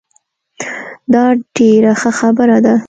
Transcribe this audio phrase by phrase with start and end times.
[1.13, 1.23] دا
[1.55, 2.73] ډیره ښه خبره ده